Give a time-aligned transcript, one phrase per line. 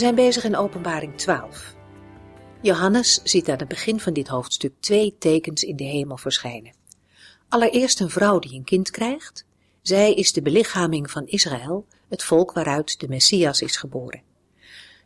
[0.00, 1.74] Zijn bezig in Openbaring 12.
[2.62, 6.74] Johannes ziet aan het begin van dit hoofdstuk twee tekens in de hemel verschijnen.
[7.48, 9.44] Allereerst een vrouw die een kind krijgt.
[9.82, 14.22] Zij is de belichaming van Israël, het volk waaruit de Messias is geboren.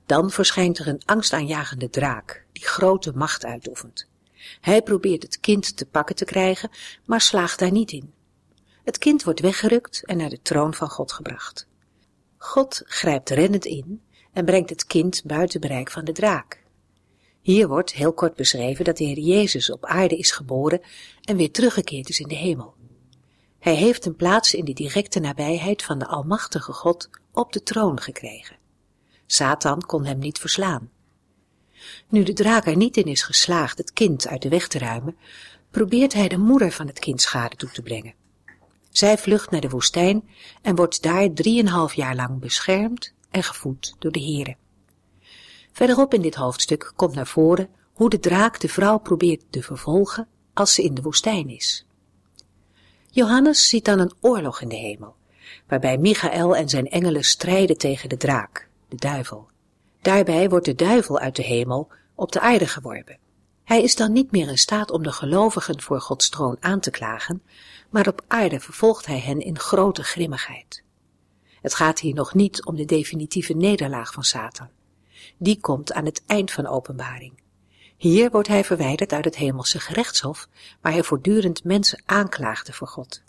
[0.07, 4.08] Dan verschijnt er een angstaanjagende draak, die grote macht uitoefent.
[4.61, 6.70] Hij probeert het kind te pakken te krijgen,
[7.05, 8.12] maar slaagt daar niet in.
[8.84, 11.67] Het kind wordt weggerukt en naar de troon van God gebracht.
[12.36, 14.03] God grijpt rennend in
[14.34, 16.62] en brengt het kind buiten bereik van de draak.
[17.40, 20.80] Hier wordt heel kort beschreven dat de Heer Jezus op aarde is geboren
[21.22, 22.74] en weer teruggekeerd is in de hemel.
[23.58, 28.00] Hij heeft een plaats in de directe nabijheid van de Almachtige God op de troon
[28.00, 28.56] gekregen.
[29.27, 30.90] Satan kon hem niet verslaan.
[32.08, 35.16] Nu de draak er niet in is geslaagd het kind uit de weg te ruimen,
[35.70, 38.14] probeert hij de moeder van het kind schade toe te brengen.
[38.90, 40.28] Zij vlucht naar de woestijn
[40.62, 44.56] en wordt daar drieënhalf jaar lang beschermd en gevoed door de Heere.
[45.72, 50.28] Verderop in dit hoofdstuk komt naar voren hoe de draak de vrouw probeert te vervolgen
[50.52, 51.86] als ze in de woestijn is.
[53.10, 55.14] Johannes ziet dan een oorlog in de hemel,
[55.66, 59.48] waarbij Michael en zijn engelen strijden tegen de draak, de duivel.
[60.00, 63.18] Daarbij wordt de duivel uit de hemel op de aarde geworpen.
[63.64, 66.90] Hij is dan niet meer in staat om de gelovigen voor Gods troon aan te
[66.90, 67.42] klagen,
[67.90, 70.83] maar op aarde vervolgt hij hen in grote grimmigheid.
[71.64, 74.69] Het gaat hier nog niet om de definitieve nederlaag van Satan.
[75.39, 77.33] Die komt aan het eind van openbaring.
[77.97, 80.48] Hier wordt hij verwijderd uit het hemelse gerechtshof,
[80.80, 83.23] waar hij voortdurend mensen aanklaagde voor God.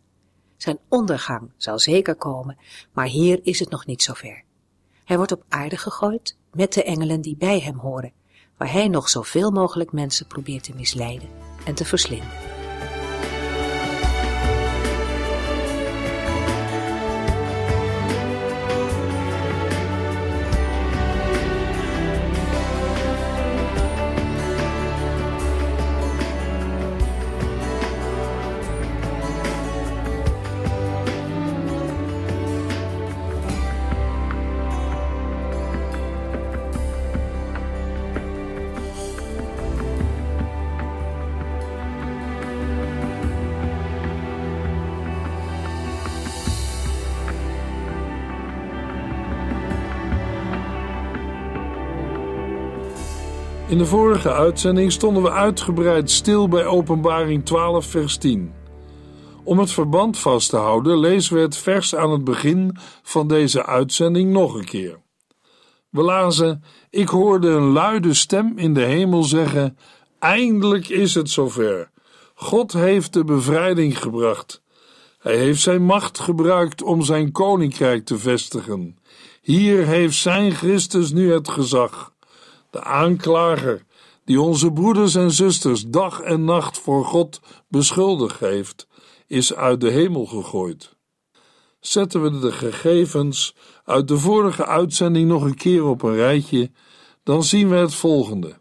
[0.58, 2.58] Zijn ondergang zal zeker komen,
[2.94, 4.44] maar hier is het nog niet zover.
[5.06, 8.14] Hij wordt op aarde gegooid met de engelen die bij hem horen,
[8.58, 11.30] waar hij nog zoveel mogelijk mensen probeert te misleiden
[11.66, 12.55] en te verslinden.
[53.76, 58.54] In de vorige uitzending stonden we uitgebreid stil bij Openbaring 12, vers 10.
[59.44, 63.66] Om het verband vast te houden, lezen we het vers aan het begin van deze
[63.66, 65.02] uitzending nog een keer.
[65.90, 69.78] We lazen: Ik hoorde een luide stem in de hemel zeggen:
[70.20, 71.90] Eindelijk is het zover.
[72.36, 74.62] God heeft de bevrijding gebracht.
[75.20, 78.98] Hij heeft zijn macht gebruikt om zijn koninkrijk te vestigen.
[79.42, 82.15] Hier heeft zijn Christus nu het gezag
[82.76, 83.86] de aanklager
[84.26, 88.88] die onze broeders en zusters dag en nacht voor God beschuldigd heeft,
[89.28, 90.96] is uit de hemel gegooid.
[91.80, 96.72] Zetten we de gegevens uit de vorige uitzending nog een keer op een rijtje,
[97.24, 98.58] dan zien we het volgende.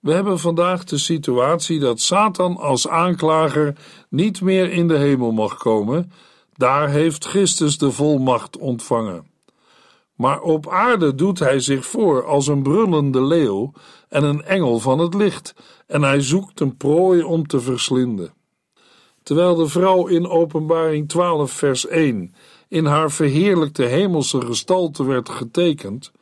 [0.00, 3.76] We hebben vandaag de situatie dat Satan als aanklager
[4.08, 6.12] niet meer in de hemel mag komen,
[6.54, 9.27] daar heeft Christus de volmacht ontvangen.
[10.18, 13.72] Maar op aarde doet hij zich voor als een brullende leeuw
[14.08, 15.54] en een engel van het licht,
[15.86, 18.34] en hij zoekt een prooi om te verslinden.
[19.22, 22.34] Terwijl de vrouw in Openbaring 12, vers 1
[22.68, 26.12] in haar verheerlijkte hemelse gestalte werd getekend,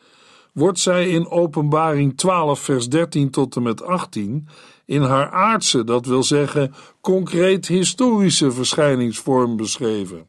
[0.52, 4.49] wordt zij in Openbaring 12, vers 13 tot en met 18
[4.84, 10.26] in haar aardse, dat wil zeggen concreet historische verschijningsvorm beschreven.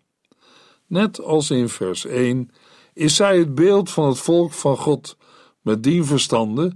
[0.86, 2.52] Net als in vers 1
[2.98, 5.18] is zij het beeld van het volk van God,
[5.62, 6.76] met dien verstande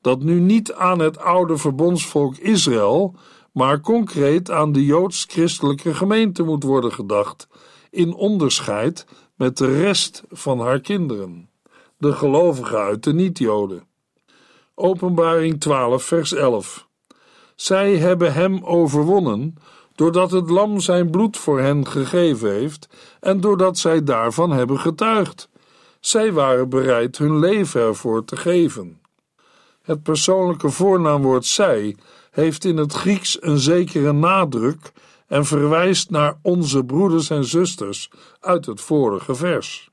[0.00, 3.14] dat nu niet aan het oude verbondsvolk Israël,
[3.52, 7.48] maar concreet aan de joods-christelijke gemeente moet worden gedacht,
[7.90, 11.50] in onderscheid met de rest van haar kinderen,
[11.96, 13.86] de gelovigen uit de niet-Joden.
[14.74, 16.88] Openbaring 12, vers 11.
[17.54, 19.54] Zij hebben hem overwonnen,
[19.94, 22.88] doordat het lam zijn bloed voor hen gegeven heeft
[23.20, 25.50] en doordat zij daarvan hebben getuigd.
[26.02, 29.00] Zij waren bereid hun leven ervoor te geven.
[29.82, 31.96] Het persoonlijke voornaamwoord zij
[32.30, 34.92] heeft in het Grieks een zekere nadruk
[35.26, 38.10] en verwijst naar onze broeders en zusters
[38.40, 39.90] uit het vorige vers.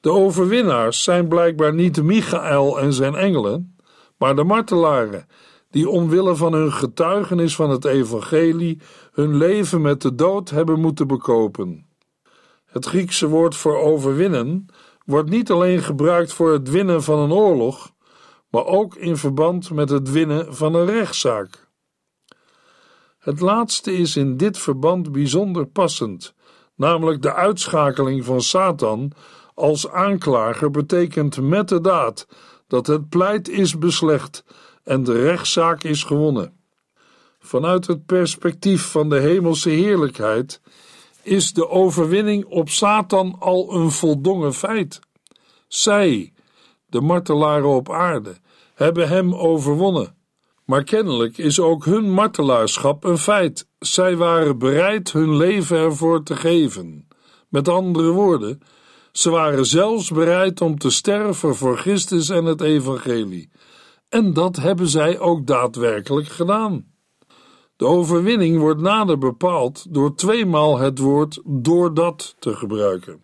[0.00, 3.76] De overwinnaars zijn blijkbaar niet Michael en zijn engelen,
[4.16, 5.28] maar de martelaren,
[5.70, 8.80] die omwille van hun getuigenis van het evangelie
[9.12, 11.86] hun leven met de dood hebben moeten bekopen.
[12.64, 14.66] Het Griekse woord voor overwinnen
[15.08, 17.92] wordt niet alleen gebruikt voor het winnen van een oorlog,
[18.50, 21.68] maar ook in verband met het winnen van een rechtszaak.
[23.18, 26.34] Het laatste is in dit verband bijzonder passend,
[26.76, 29.12] namelijk de uitschakeling van Satan
[29.54, 32.26] als aanklager betekent met de daad
[32.66, 34.44] dat het pleit is beslecht
[34.84, 36.60] en de rechtszaak is gewonnen.
[37.38, 40.60] Vanuit het perspectief van de hemelse heerlijkheid
[41.28, 45.00] is de overwinning op Satan al een voldongen feit.
[45.68, 46.32] Zij,
[46.86, 48.36] de martelaren op aarde,
[48.74, 50.16] hebben hem overwonnen.
[50.64, 53.68] Maar kennelijk is ook hun martelaarschap een feit.
[53.78, 57.08] Zij waren bereid hun leven ervoor te geven.
[57.48, 58.60] Met andere woorden,
[59.12, 63.50] ze waren zelfs bereid om te sterven voor Christus en het Evangelie.
[64.08, 66.86] En dat hebben zij ook daadwerkelijk gedaan.
[67.78, 73.22] De overwinning wordt nader bepaald door tweemaal het woord doordat te gebruiken.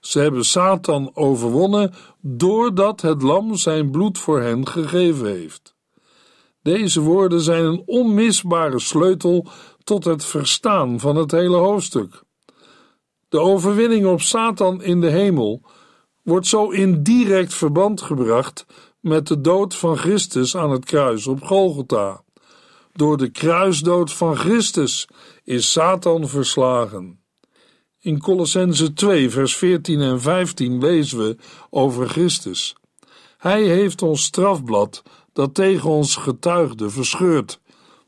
[0.00, 5.74] Ze hebben Satan overwonnen doordat het lam zijn bloed voor hen gegeven heeft.
[6.62, 9.46] Deze woorden zijn een onmisbare sleutel
[9.82, 12.22] tot het verstaan van het hele hoofdstuk.
[13.28, 15.62] De overwinning op Satan in de hemel
[16.22, 18.66] wordt zo in direct verband gebracht
[19.00, 22.23] met de dood van Christus aan het kruis op Golgotha.
[22.96, 25.08] Door de kruisdood van Christus
[25.44, 27.20] is Satan verslagen.
[28.00, 31.36] In Colossense 2, vers 14 en 15 lezen we
[31.70, 32.74] over Christus.
[33.38, 35.02] Hij heeft ons strafblad
[35.32, 37.60] dat tegen ons getuigde verscheurd,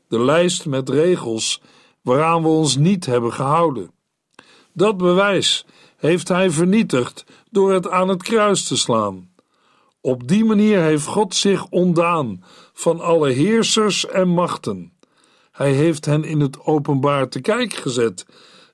[0.07, 1.61] de lijst met regels
[2.01, 3.91] waaraan we ons niet hebben gehouden.
[4.73, 5.65] Dat bewijs
[5.97, 9.29] heeft hij vernietigd door het aan het kruis te slaan.
[10.07, 12.43] Op die manier heeft God zich ontdaan
[12.73, 14.93] van alle heersers en machten.
[15.51, 18.25] Hij heeft hen in het openbaar te kijk gezet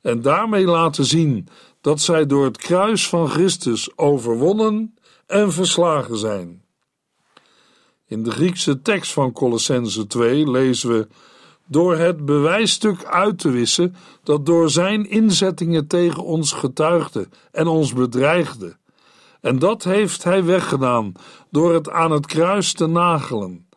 [0.02, 1.48] en daarmee laten zien
[1.82, 4.96] dat zij door het kruis van Christus overwonnen
[5.28, 6.64] en verslagen zijn.
[8.08, 11.08] In de Griekse tekst van Colossense 2 lezen we:
[11.68, 17.94] Door het bewijsstuk uit te wissen dat door zijn inzettingen tegen ons getuigde en ons
[17.94, 18.82] bedreigde.
[19.44, 21.12] En dat heeft hij weggedaan
[21.50, 23.68] door het aan het kruis te nagelen.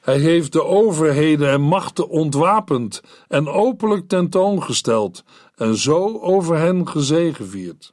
[0.00, 5.24] Hij heeft de overheden en machten ontwapend en openlijk tentoongesteld
[5.54, 7.92] en zo over hen gezegevierd.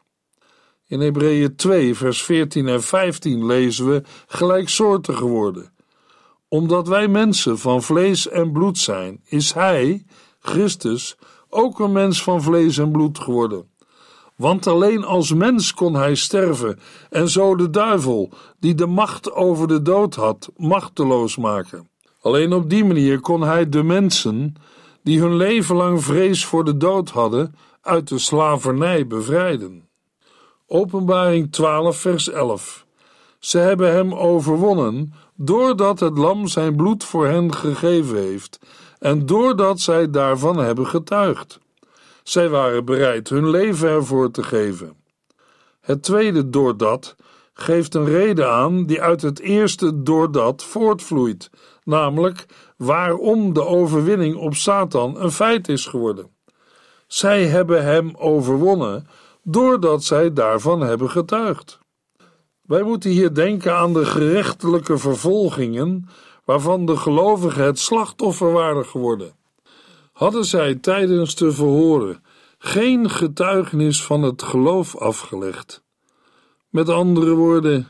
[0.87, 5.73] In Hebreeën 2, vers 14 en 15 lezen we gelijksoortige woorden.
[6.47, 10.05] Omdat wij mensen van vlees en bloed zijn, is Hij,
[10.39, 11.17] Christus,
[11.49, 13.70] ook een mens van vlees en bloed geworden.
[14.41, 16.79] Want alleen als mens kon hij sterven
[17.09, 21.89] en zo de duivel, die de macht over de dood had, machteloos maken.
[22.21, 24.55] Alleen op die manier kon hij de mensen,
[25.03, 29.89] die hun leven lang vrees voor de dood hadden, uit de slavernij bevrijden.
[30.67, 32.85] Openbaring 12, vers 11.
[33.39, 38.59] Ze hebben hem overwonnen, doordat het lam zijn bloed voor hen gegeven heeft,
[38.99, 41.60] en doordat zij daarvan hebben getuigd.
[42.31, 44.95] Zij waren bereid hun leven ervoor te geven.
[45.81, 47.15] Het tweede doordat
[47.53, 51.49] geeft een reden aan die uit het eerste doordat voortvloeit,
[51.83, 52.45] namelijk
[52.77, 56.35] waarom de overwinning op Satan een feit is geworden.
[57.07, 59.07] Zij hebben hem overwonnen
[59.43, 61.79] doordat zij daarvan hebben getuigd.
[62.61, 66.09] Wij moeten hier denken aan de gerechtelijke vervolgingen
[66.45, 69.39] waarvan de gelovigen het slachtoffer waren geworden.
[70.21, 72.23] Hadden zij tijdens de verhoren
[72.57, 75.83] geen getuigenis van het geloof afgelegd,
[76.69, 77.87] met andere woorden,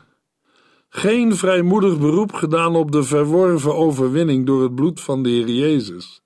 [0.88, 6.22] geen vrijmoedig beroep gedaan op de verworven overwinning door het bloed van de Heer Jezus,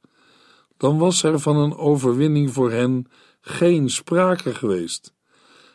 [0.76, 3.06] dan was er van een overwinning voor hen
[3.40, 5.14] geen sprake geweest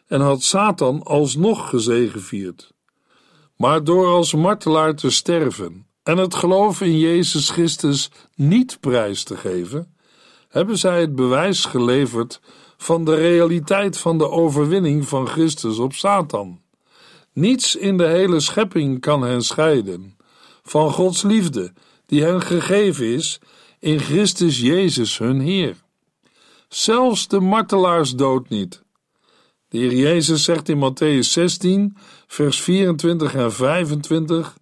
[0.08, 2.74] en had Satan alsnog gezegevierd.
[3.58, 9.38] Maar door als martelaar te sterven en het geloof in Jezus Christus niet prijs te
[9.38, 9.96] geven,
[10.52, 12.42] hebben zij het bewijs geleverd
[12.78, 16.62] van de realiteit van de overwinning van Christus op Satan.
[17.34, 20.18] Niets in de hele schepping kan hen scheiden
[20.64, 21.74] van Gods liefde,
[22.06, 23.40] die hen gegeven is
[23.80, 25.76] in Christus Jezus hun Heer.
[26.68, 28.84] Zelfs de martelaarsdood niet.
[29.68, 34.58] De Heer Jezus zegt in Matthäus 16, vers 24 en 25: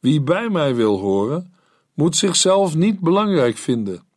[0.00, 1.52] Wie bij mij wil horen,
[1.94, 4.07] moet zichzelf niet belangrijk vinden.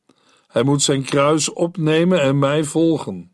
[0.52, 3.32] Hij moet zijn kruis opnemen en mij volgen.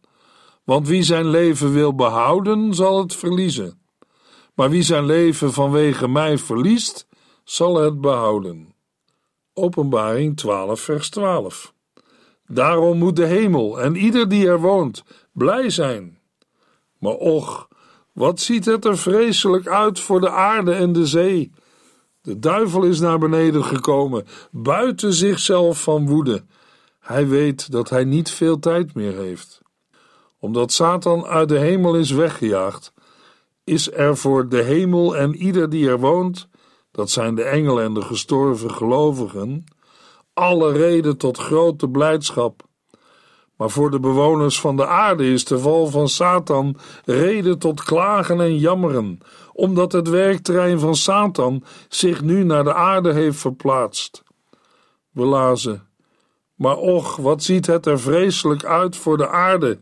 [0.64, 3.80] Want wie zijn leven wil behouden, zal het verliezen.
[4.54, 7.08] Maar wie zijn leven vanwege mij verliest,
[7.44, 8.74] zal het behouden.
[9.54, 11.74] Openbaring 12, vers 12.
[12.48, 16.20] Daarom moet de hemel en ieder die er woont blij zijn.
[17.00, 17.68] Maar och,
[18.14, 21.52] wat ziet het er vreselijk uit voor de aarde en de zee.
[22.22, 26.46] De duivel is naar beneden gekomen, buiten zichzelf van woede.
[27.08, 29.62] Hij weet dat hij niet veel tijd meer heeft.
[30.40, 32.94] Omdat Satan uit de hemel is weggejaagd,
[33.64, 36.48] is er voor de hemel en ieder die er woont,
[36.92, 39.64] dat zijn de engelen en de gestorven gelovigen,
[40.34, 42.64] alle reden tot grote blijdschap.
[43.56, 48.42] Maar voor de bewoners van de aarde is de val van Satan reden tot klagen
[48.42, 49.20] en jammeren,
[49.54, 54.24] omdat het werkterrein van Satan zich nu naar de aarde heeft verplaatst.
[55.12, 55.87] We lazen,
[56.58, 59.80] maar och, wat ziet het er vreselijk uit voor de aarde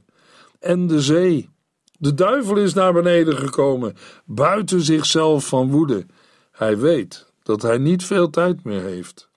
[0.59, 1.49] en de zee.
[1.97, 6.05] De duivel is naar beneden gekomen, buiten zichzelf van woede.
[6.51, 9.29] Hij weet dat hij niet veel tijd meer heeft.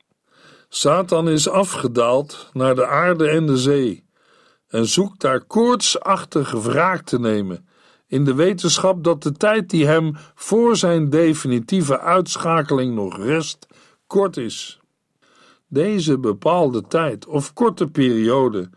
[0.68, 4.07] Satan is afgedaald naar de aarde en de zee
[4.68, 7.68] en zoekt daar koortsachtige wraak te nemen,
[8.07, 13.66] in de wetenschap dat de tijd die hem voor zijn definitieve uitschakeling nog rest,
[14.07, 14.78] kort is.
[15.69, 18.71] Deze bepaalde tijd of korte periode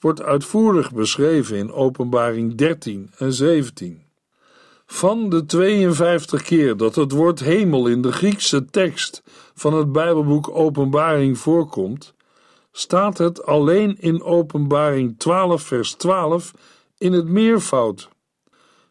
[0.00, 4.02] wordt uitvoerig beschreven in Openbaring 13 en 17.
[4.86, 9.22] Van de 52 keer dat het woord hemel in de Griekse tekst
[9.54, 12.14] van het Bijbelboek Openbaring voorkomt,
[12.72, 16.52] staat het alleen in Openbaring 12, vers 12
[16.98, 18.08] in het meervoud.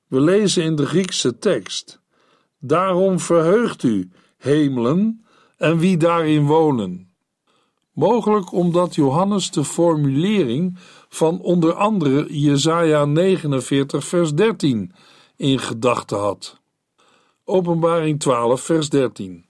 [0.08, 2.02] We lezen in de Griekse tekst:
[2.60, 5.26] Daarom verheugt u, hemelen,
[5.58, 7.13] en wie daarin wonen.
[7.94, 10.78] Mogelijk omdat Johannes de formulering
[11.10, 14.92] van onder andere Jesaja 49, vers 13
[15.36, 16.62] in gedachten had.
[17.46, 19.46] Openbaring 12, vers 13.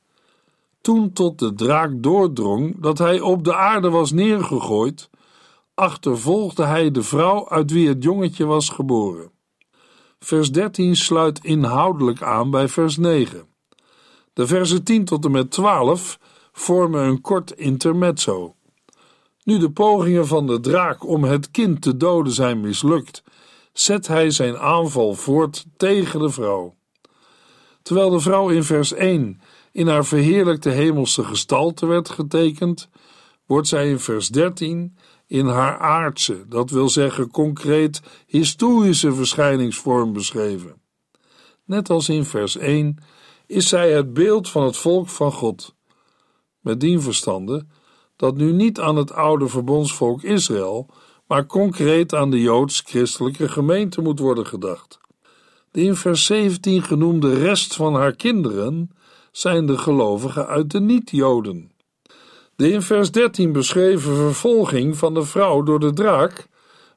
[0.82, 5.10] Toen tot de draak doordrong dat hij op de aarde was neergegooid,
[5.74, 9.32] achtervolgde hij de vrouw uit wie het jongetje was geboren.
[10.20, 13.48] Vers 13 sluit inhoudelijk aan bij vers 9.
[14.34, 16.20] De versen 10 tot en met 12
[16.54, 18.56] vormen een kort intermezzo.
[19.44, 23.24] Nu de pogingen van de draak om het kind te doden zijn mislukt,
[23.74, 26.76] zet hij zijn aanval voort tegen de vrouw.
[27.82, 29.42] Terwijl de vrouw in vers 1
[29.72, 32.90] in haar verheerlijkte hemelse gestalte werd getekend,
[33.46, 40.82] wordt zij in vers 13 in haar aardse, dat wil zeggen concreet historische verschijningsvorm beschreven.
[41.66, 42.98] Net als in vers 1
[43.48, 45.76] is zij het beeld van het volk van God.
[46.64, 47.66] Met dien verstande
[48.16, 50.90] dat nu niet aan het oude verbondsvolk Israël,
[51.28, 55.00] maar concreet aan de joods-christelijke gemeente moet worden gedacht.
[55.72, 58.92] De in vers 17 genoemde rest van haar kinderen
[59.32, 61.72] zijn de gelovigen uit de niet-Joden.
[62.56, 66.48] De in vers 13 beschreven vervolging van de vrouw door de draak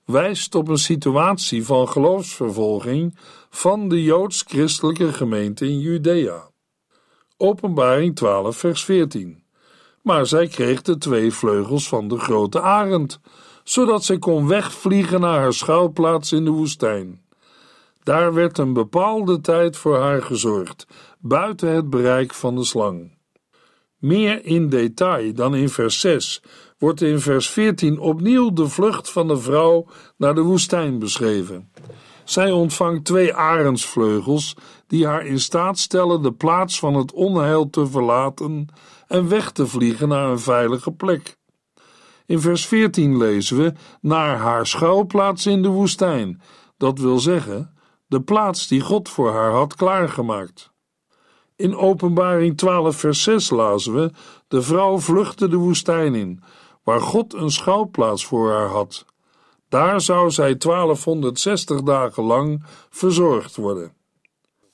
[0.04, 3.18] wijst op een situatie van geloofsvervolging
[3.50, 6.50] van de joods-christelijke gemeente in Judea.
[7.37, 9.46] Openbaring 12, vers 14.
[10.07, 13.21] Maar zij kreeg de twee vleugels van de grote arend,
[13.65, 17.23] zodat zij kon wegvliegen naar haar schuilplaats in de woestijn.
[18.03, 20.87] Daar werd een bepaalde tijd voor haar gezorgd,
[21.19, 23.19] buiten het bereik van de slang.
[23.99, 26.43] Meer in detail dan in vers 6
[26.79, 29.87] wordt in vers 14 opnieuw de vlucht van de vrouw
[30.17, 31.71] naar de woestijn beschreven.
[32.26, 34.56] Zij ontvangt twee arendsvleugels
[34.87, 38.68] die haar in staat stellen de plaats van het onheil te verlaten
[39.06, 41.37] en weg te vliegen naar een veilige plek.
[42.26, 46.40] In vers 14 lezen we naar haar schuilplaats in de woestijn,
[46.76, 47.75] dat wil zeggen
[48.06, 50.71] de plaats die God voor haar had klaargemaakt.
[51.56, 54.11] In Openbaring 12, vers 6 lazen we:
[54.49, 56.42] De vrouw vluchtte de woestijn in,
[56.83, 59.04] waar God een schuilplaats voor haar had.
[59.76, 63.92] Daar zou zij 1260 dagen lang verzorgd worden.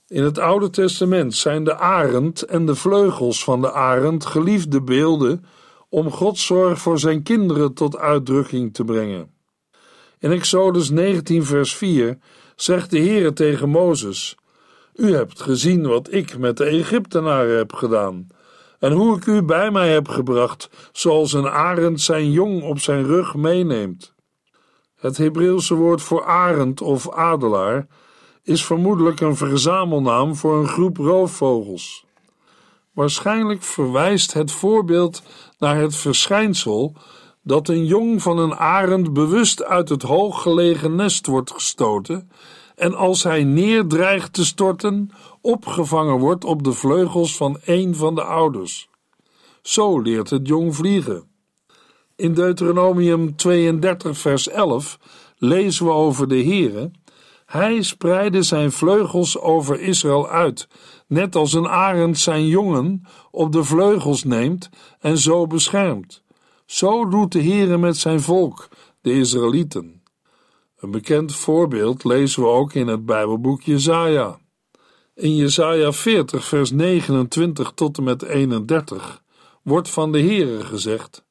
[0.07, 5.45] In het Oude Testament zijn de arend en de vleugels van de arend geliefde beelden
[5.89, 9.35] om Gods zorg voor zijn kinderen tot uitdrukking te brengen.
[10.19, 12.19] In Exodus 19, vers 4
[12.57, 14.35] zegt de Heere tegen Mozes:
[14.95, 18.27] U hebt gezien wat ik met de Egyptenaren heb gedaan,
[18.79, 23.05] en hoe ik u bij mij heb gebracht, zoals een arend zijn jong op zijn
[23.05, 24.13] rug meeneemt.
[25.03, 27.87] Het Hebreeuwse woord voor arend of adelaar
[28.43, 32.05] is vermoedelijk een verzamelnaam voor een groep roofvogels.
[32.93, 35.23] Waarschijnlijk verwijst het voorbeeld
[35.59, 36.95] naar het verschijnsel
[37.43, 42.31] dat een jong van een arend bewust uit het hooggelegen nest wordt gestoten
[42.77, 48.23] en als hij neerdreigt te storten, opgevangen wordt op de vleugels van een van de
[48.23, 48.89] ouders.
[49.63, 51.32] Zo leert het jong vliegen.
[52.23, 54.99] In Deuteronomium 32 vers 11
[55.39, 56.91] lezen we over de Heere
[57.47, 60.69] hij spreidde zijn vleugels over Israël uit,
[61.07, 64.69] net als een arend zijn jongen op de vleugels neemt
[65.01, 66.23] en zo beschermt.
[66.67, 68.69] Zo doet de Heere met zijn volk,
[69.01, 70.03] de Israëlieten.
[70.79, 74.39] Een bekend voorbeeld lezen we ook in het Bijbelboek Jesaja.
[75.15, 79.23] In Jesaja 40 vers 29 tot en met 31
[79.63, 81.22] wordt van de Heere gezegd: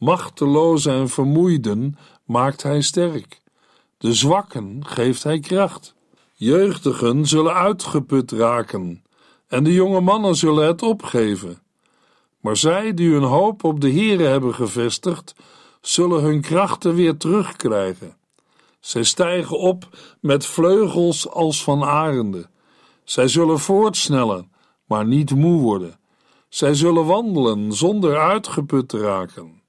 [0.00, 3.42] Machteloze en vermoeiden maakt hij sterk.
[3.98, 5.94] De zwakken geeft hij kracht.
[6.34, 9.02] Jeugdigen zullen uitgeput raken
[9.48, 11.62] en de jonge mannen zullen het opgeven.
[12.40, 15.34] Maar zij die hun hoop op de Here hebben gevestigd,
[15.80, 18.16] zullen hun krachten weer terugkrijgen.
[18.80, 19.88] Zij stijgen op
[20.20, 22.50] met vleugels als van arenden.
[23.04, 24.52] Zij zullen voortsnellen,
[24.84, 25.98] maar niet moe worden.
[26.48, 29.59] Zij zullen wandelen zonder uitgeput te raken.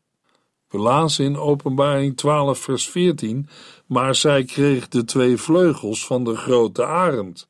[0.72, 3.48] We lazen in Openbaring 12, vers 14:
[3.86, 7.50] Maar zij kreeg de twee vleugels van de grote arend,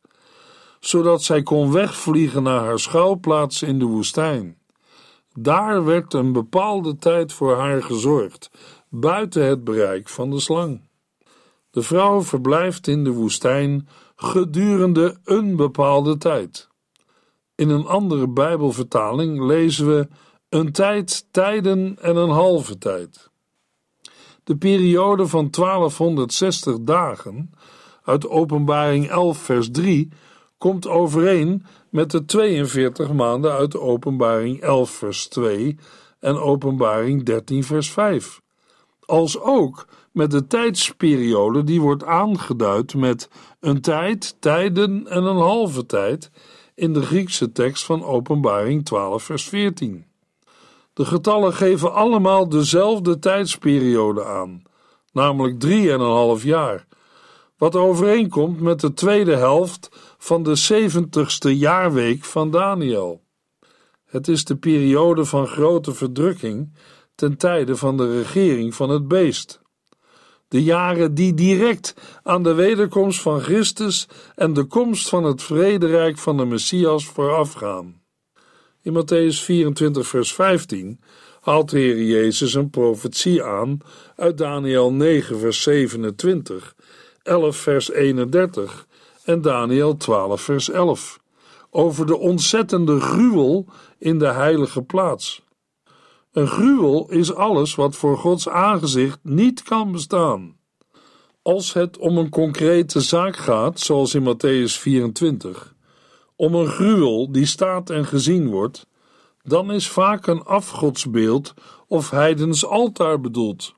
[0.79, 4.57] zodat zij kon wegvliegen naar haar schuilplaats in de woestijn.
[5.33, 8.51] Daar werd een bepaalde tijd voor haar gezorgd,
[8.89, 10.81] buiten het bereik van de slang.
[11.71, 16.69] De vrouw verblijft in de woestijn gedurende een bepaalde tijd.
[17.55, 20.07] In een andere Bijbelvertaling lezen we
[20.51, 23.29] een tijd, tijden en een halve tijd.
[24.43, 27.51] De periode van 1260 dagen
[28.03, 30.09] uit Openbaring 11 vers 3
[30.57, 35.77] komt overeen met de 42 maanden uit Openbaring 11 vers 2
[36.19, 38.41] en Openbaring 13 vers 5.
[38.99, 45.85] Als ook met de tijdsperiode die wordt aangeduid met een tijd, tijden en een halve
[45.85, 46.31] tijd
[46.75, 50.09] in de Griekse tekst van Openbaring 12 vers 14.
[51.01, 54.63] De getallen geven allemaal dezelfde tijdsperiode aan,
[55.11, 56.87] namelijk drieënhalf jaar,
[57.57, 63.23] wat overeenkomt met de tweede helft van de zeventigste jaarweek van Daniel.
[64.05, 66.73] Het is de periode van grote verdrukking
[67.15, 69.61] ten tijde van de regering van het beest.
[70.47, 76.17] De jaren die direct aan de wederkomst van Christus en de komst van het vrederijk
[76.17, 78.00] van de Messias voorafgaan.
[78.83, 80.99] In Matthäus 24, vers 15
[81.41, 83.77] haalt de Heer Jezus een profetie aan
[84.15, 86.75] uit Daniel 9, vers 27,
[87.23, 88.87] 11, vers 31
[89.23, 91.19] en Daniel 12, vers 11
[91.69, 93.65] over de ontzettende gruwel
[93.97, 95.41] in de heilige plaats.
[96.31, 100.57] Een gruwel is alles wat voor Gods aangezicht niet kan bestaan.
[101.41, 105.75] Als het om een concrete zaak gaat, zoals in Matthäus 24,
[106.41, 108.87] om een gruwel die staat en gezien wordt,
[109.43, 111.53] dan is vaak een afgodsbeeld
[111.87, 113.75] of heidens altaar bedoeld.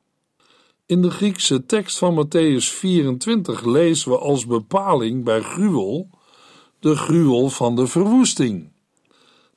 [0.86, 6.10] In de Griekse tekst van Matthäus 24 lezen we als bepaling bij gruwel
[6.80, 8.72] de gruwel van de verwoesting.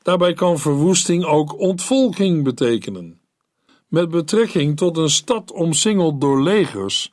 [0.02, 3.20] Daarbij kan verwoesting ook ontvolking betekenen.
[3.88, 7.12] Met betrekking tot een stad omsingeld door legers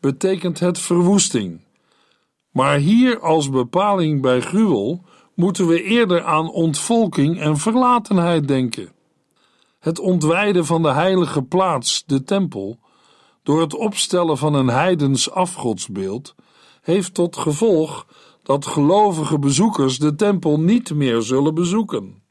[0.00, 1.60] betekent het verwoesting.
[2.50, 5.04] Maar hier als bepaling bij gruwel
[5.34, 8.92] moeten we eerder aan ontvolking en verlatenheid denken.
[9.78, 12.78] Het ontwijden van de heilige plaats, de tempel,
[13.42, 16.34] door het opstellen van een heidens afgodsbeeld,
[16.82, 18.06] heeft tot gevolg
[18.42, 22.22] dat gelovige bezoekers de tempel niet meer zullen bezoeken.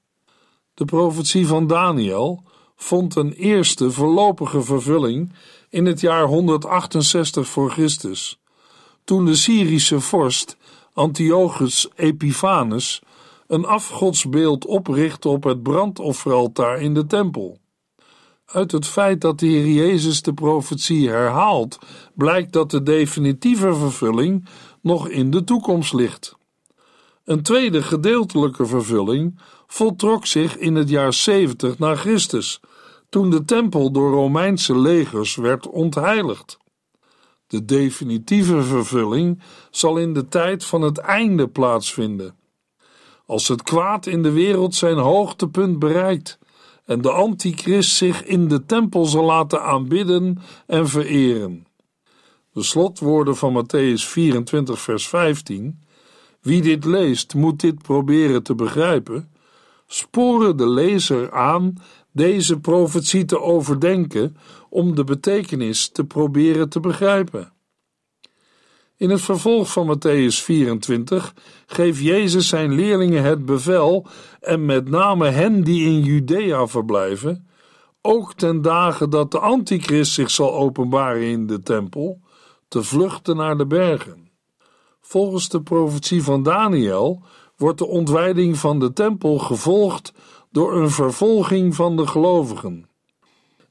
[0.74, 2.44] De profetie van Daniel
[2.76, 5.34] vond een eerste voorlopige vervulling
[5.70, 8.40] in het jaar 168 voor Christus,
[9.04, 10.58] toen de Syrische vorst
[10.94, 13.02] Antiochus Epiphanes
[13.48, 17.58] een afgodsbeeld oprichtte op het brandofferaltaar in de tempel.
[18.46, 21.80] Uit het feit dat de Heer Jezus de profetie herhaalt,
[22.14, 24.48] blijkt dat de definitieve vervulling
[24.82, 26.36] nog in de toekomst ligt.
[27.26, 32.60] Een tweede gedeeltelijke vervulling voltrok zich in het jaar 70 na Christus,
[33.10, 36.58] toen de tempel door Romeinse legers werd ontheiligd.
[37.54, 42.36] De definitieve vervulling zal in de tijd van het einde plaatsvinden.
[43.26, 46.40] Als het kwaad in de wereld zijn hoogtepunt bereikt
[46.86, 51.66] en de antichrist zich in de tempel zal laten aanbidden en vereren.
[52.54, 55.80] De slotwoorden van Matthäus 24, vers 15
[56.42, 59.32] Wie dit leest, moet dit proberen te begrijpen,
[59.88, 61.74] sporen de lezer aan
[62.14, 64.38] deze profetie te overdenken
[64.70, 67.54] om de betekenis te proberen te begrijpen.
[68.98, 71.34] In het vervolg van Matthäus 24
[71.66, 74.08] geeft Jezus zijn leerlingen het bevel,
[74.40, 77.48] en met name hen die in Judea verblijven,
[78.02, 82.20] ook ten dagen dat de antichrist zich zal openbaren in de tempel,
[82.68, 84.30] te vluchten naar de bergen.
[85.02, 87.22] Volgens de profetie van Daniel
[87.58, 90.14] wordt de ontwijding van de tempel gevolgd
[90.54, 92.90] door een vervolging van de gelovigen.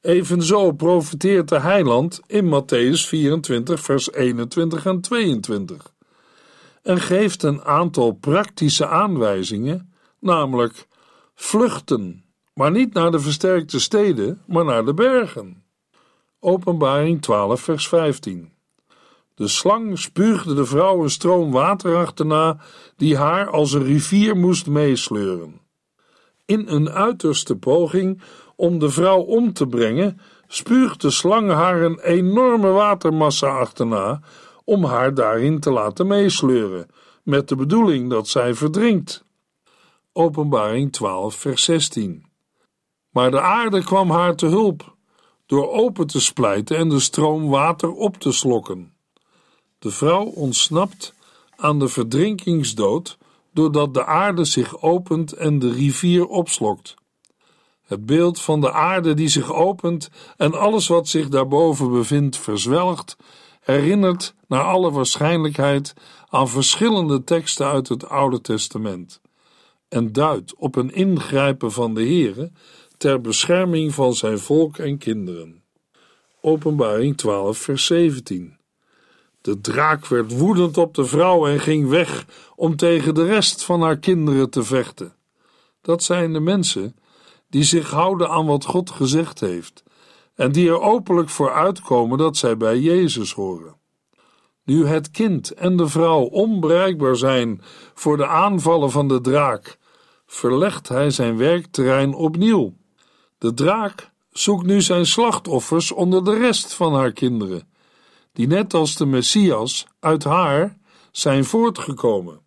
[0.01, 5.93] Evenzo profeteert de heiland in Matthäus 24, vers 21 en 22
[6.83, 10.87] en geeft een aantal praktische aanwijzingen, namelijk
[11.35, 15.65] vluchten, maar niet naar de versterkte steden, maar naar de bergen.
[16.41, 18.53] Openbaring 12, vers 15.
[19.35, 22.61] De slang spuugde de vrouw een stroom water achterna,
[22.97, 25.61] die haar als een rivier moest meesleuren.
[26.53, 28.23] In een uiterste poging
[28.57, 34.21] om de vrouw om te brengen, spuugt de slang haar een enorme watermassa achterna
[34.65, 36.87] om haar daarin te laten meesleuren,
[37.23, 39.25] met de bedoeling dat zij verdrinkt.
[40.13, 42.25] Openbaring 12, vers 16.
[43.11, 44.97] Maar de aarde kwam haar te hulp,
[45.47, 48.95] door open te splijten en de stroom water op te slokken.
[49.79, 51.15] De vrouw ontsnapt
[51.57, 53.19] aan de verdrinkingsdood
[53.53, 56.95] doordat de aarde zich opent en de rivier opslokt.
[57.83, 63.17] Het beeld van de aarde die zich opent en alles wat zich daarboven bevindt verzwelgt,
[63.61, 65.95] herinnert naar alle waarschijnlijkheid
[66.29, 69.21] aan verschillende teksten uit het Oude Testament
[69.93, 72.53] en duidt op een ingrijpen van de Heere
[72.97, 75.63] ter bescherming van zijn volk en kinderen.
[76.41, 78.57] Openbaring 12, vers 17.
[79.43, 82.27] De draak werd woedend op de vrouw en ging weg
[82.57, 85.15] om tegen de rest van haar kinderen te vechten.
[85.81, 86.97] Dat zijn de mensen
[87.49, 89.83] die zich houden aan wat God gezegd heeft
[90.35, 93.77] en die er openlijk voor uitkomen dat zij bij Jezus horen.
[94.65, 97.61] Nu het kind en de vrouw onbereikbaar zijn
[97.95, 99.79] voor de aanvallen van de draak,
[100.27, 102.75] verlegt hij zijn werkterrein opnieuw.
[103.39, 107.71] De draak zoekt nu zijn slachtoffers onder de rest van haar kinderen
[108.33, 110.77] die net als de Messias uit haar
[111.11, 112.41] zijn voortgekomen.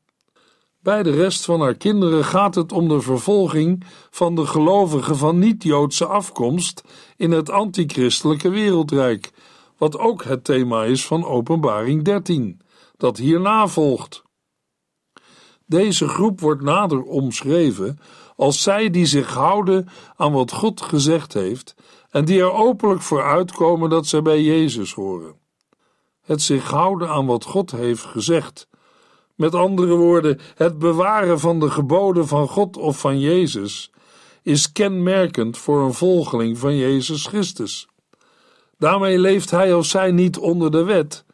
[0.80, 5.40] Bij de rest van haar kinderen gaat het om de vervolging van de gelovigen van
[5.40, 6.84] niet-Joodse afkomst
[7.18, 9.32] in het antichristelijke wereldrijk,
[9.78, 12.62] wat ook het thema is van Openbaring 13,
[12.98, 14.24] dat hierna volgt.
[15.66, 18.00] Deze groep wordt nader omschreven
[18.36, 21.76] als zij die zich houden aan wat God gezegd heeft
[22.10, 25.44] en die er openlijk voor uitkomen dat zij bij Jezus horen
[26.26, 28.68] het zich houden aan wat God heeft gezegd.
[29.36, 33.92] Met andere woorden, het bewaren van de geboden van God of van Jezus
[34.44, 37.88] is kenmerkend voor een volgeling van Jezus Christus.
[38.78, 41.26] Daarmee leeft hij of zij niet onder de wet,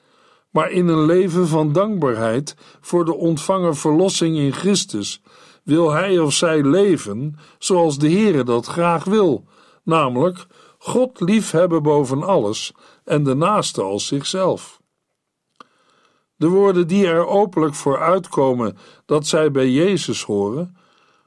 [0.49, 5.21] maar in een leven van dankbaarheid voor de ontvangen verlossing in Christus
[5.63, 9.45] wil hij of zij leven zoals de Heere dat graag wil,
[9.84, 10.45] namelijk
[10.77, 12.73] God liefhebben boven alles
[13.04, 14.81] en de naaste als zichzelf.
[16.41, 20.77] De woorden die er openlijk voor uitkomen dat zij bij Jezus horen,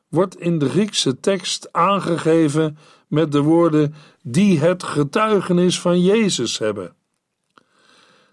[0.08, 6.94] wordt in de Griekse tekst aangegeven met de woorden die het getuigenis van Jezus hebben.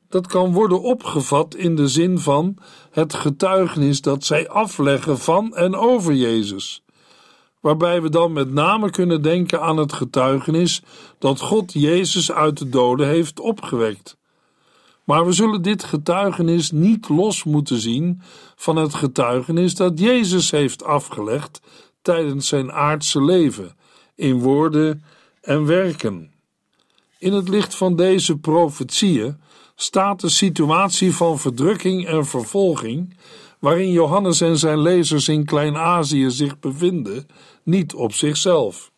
[0.09, 2.57] Dat kan worden opgevat in de zin van
[2.91, 6.83] het getuigenis dat zij afleggen van en over Jezus,
[7.59, 10.81] waarbij we dan met name kunnen denken aan het getuigenis
[11.17, 14.19] dat God Jezus uit de doden heeft opgewekt.
[15.11, 18.21] Maar we zullen dit getuigenis niet los moeten zien
[18.55, 21.61] van het getuigenis dat Jezus heeft afgelegd
[22.01, 23.75] tijdens zijn aardse leven,
[24.15, 25.03] in woorden
[25.41, 26.31] en werken.
[27.17, 29.41] In het licht van deze profetieën
[29.75, 33.17] staat de situatie van verdrukking en vervolging,
[33.59, 37.27] waarin Johannes en zijn lezers in Klein-Azië zich bevinden,
[37.63, 38.91] niet op zichzelf.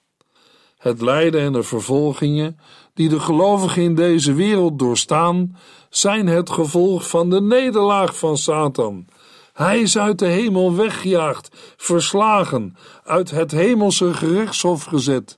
[0.77, 2.59] Het lijden en de vervolgingen
[2.93, 5.57] die de gelovigen in deze wereld doorstaan,
[5.89, 9.05] zijn het gevolg van de nederlaag van Satan.
[9.53, 15.37] Hij is uit de hemel weggejaagd, verslagen, uit het hemelse gerechtshof gezet.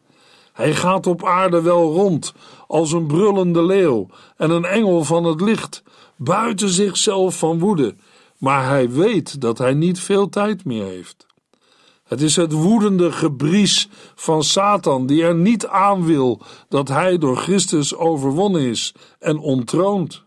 [0.53, 2.33] Hij gaat op aarde wel rond,
[2.67, 5.83] als een brullende leeuw en een engel van het licht,
[6.15, 7.95] buiten zichzelf van woede,
[8.37, 11.24] maar hij weet dat hij niet veel tijd meer heeft.
[12.05, 17.37] Het is het woedende gebries van Satan die er niet aan wil dat hij door
[17.37, 20.23] Christus overwonnen is en ontroond.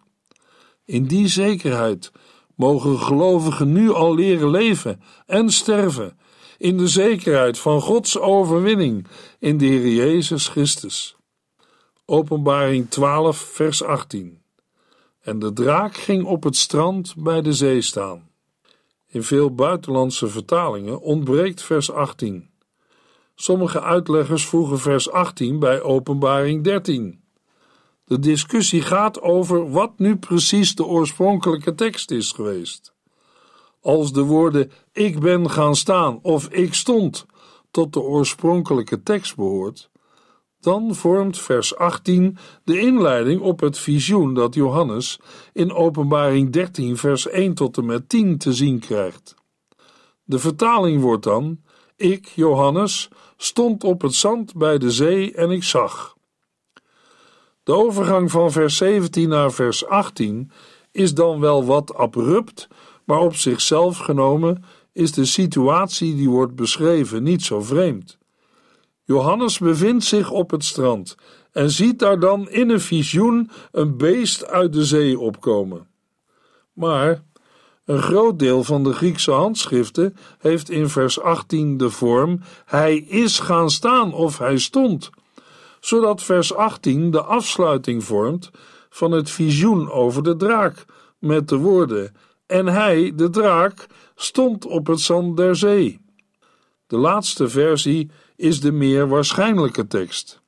[0.84, 2.12] In die zekerheid
[2.54, 6.18] mogen gelovigen nu al leren leven en sterven
[6.58, 9.06] in de zekerheid van Gods overwinning
[9.38, 11.16] in de Heer Jezus Christus.
[12.04, 14.42] Openbaring 12, vers 18.
[15.20, 18.27] En de draak ging op het strand bij de zee staan.
[19.10, 22.50] In veel buitenlandse vertalingen ontbreekt vers 18.
[23.34, 27.20] Sommige uitleggers voegen vers 18 bij Openbaring 13.
[28.04, 32.94] De discussie gaat over wat nu precies de oorspronkelijke tekst is geweest.
[33.80, 37.26] Als de woorden ik ben gaan staan of ik stond
[37.70, 39.90] tot de oorspronkelijke tekst behoort,
[40.60, 45.20] dan vormt vers 18 de inleiding op het visioen dat Johannes
[45.52, 49.34] in Openbaring 13, vers 1 tot en met 10 te zien krijgt.
[50.24, 51.60] De vertaling wordt dan:
[51.96, 56.16] Ik, Johannes, stond op het zand bij de zee en ik zag.
[57.62, 60.50] De overgang van vers 17 naar vers 18
[60.92, 62.68] is dan wel wat abrupt,
[63.04, 68.18] maar op zichzelf genomen is de situatie die wordt beschreven niet zo vreemd.
[69.08, 71.16] Johannes bevindt zich op het strand
[71.52, 75.88] en ziet daar dan in een visioen een beest uit de zee opkomen.
[76.72, 77.22] Maar
[77.84, 83.38] een groot deel van de Griekse handschriften heeft in vers 18 de vorm hij is
[83.38, 85.10] gaan staan of hij stond,
[85.80, 88.50] zodat vers 18 de afsluiting vormt
[88.90, 90.84] van het visioen over de draak
[91.18, 92.14] met de woorden
[92.46, 96.00] en hij, de draak, stond op het zand der zee.
[96.86, 100.40] De laatste versie is de meer waarschijnlijke tekst.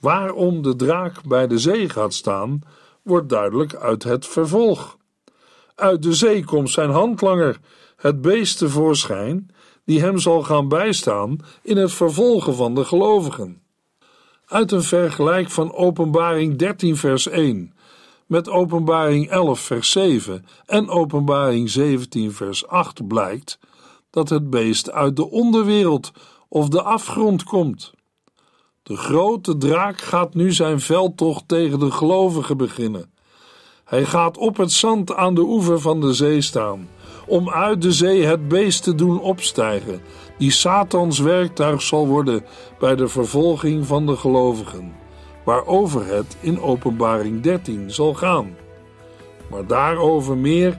[0.00, 2.60] Waarom de draak bij de zee gaat staan,
[3.02, 4.96] wordt duidelijk uit het vervolg.
[5.74, 7.60] Uit de zee komt zijn handlanger,
[7.96, 9.50] het beest tevoorschijn,
[9.84, 13.62] die hem zal gaan bijstaan in het vervolgen van de gelovigen.
[14.46, 17.72] Uit een vergelijk van Openbaring 13, vers 1
[18.26, 23.58] met Openbaring 11, vers 7 en Openbaring 17, vers 8 blijkt
[24.10, 26.10] dat het beest uit de onderwereld
[26.48, 27.92] of de afgrond komt.
[28.82, 33.12] De grote draak gaat nu zijn veldtocht tegen de gelovigen beginnen.
[33.84, 36.88] Hij gaat op het zand aan de oever van de zee staan,
[37.26, 40.00] om uit de zee het beest te doen opstijgen,
[40.38, 42.44] die Satans werktuig zal worden
[42.78, 44.92] bij de vervolging van de gelovigen,
[45.44, 48.56] waarover het in Openbaring 13 zal gaan.
[49.50, 50.78] Maar daarover meer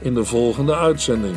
[0.00, 1.36] in de volgende uitzending.